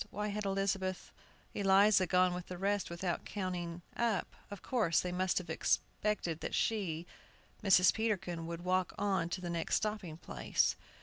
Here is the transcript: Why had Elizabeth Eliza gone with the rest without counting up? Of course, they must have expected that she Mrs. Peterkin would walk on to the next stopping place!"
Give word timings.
Why 0.09 0.29
had 0.29 0.45
Elizabeth 0.45 1.11
Eliza 1.53 2.07
gone 2.07 2.33
with 2.33 2.47
the 2.47 2.57
rest 2.57 2.89
without 2.89 3.23
counting 3.23 3.83
up? 3.95 4.35
Of 4.49 4.63
course, 4.63 4.99
they 4.99 5.11
must 5.11 5.37
have 5.37 5.47
expected 5.47 6.39
that 6.39 6.55
she 6.55 7.05
Mrs. 7.63 7.93
Peterkin 7.93 8.47
would 8.47 8.65
walk 8.65 8.95
on 8.97 9.29
to 9.29 9.41
the 9.41 9.49
next 9.51 9.75
stopping 9.75 10.17
place!" 10.17 10.75